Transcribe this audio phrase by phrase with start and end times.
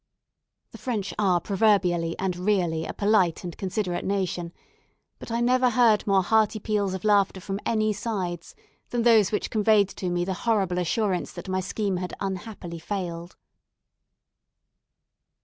[0.71, 4.51] The French are proverbially and really a polite and considerate nation,
[5.19, 8.55] but I never heard more hearty peals of laughter from any sides
[8.89, 13.35] than those which conveyed to me the horrible assurance that my scheme had unhappily failed.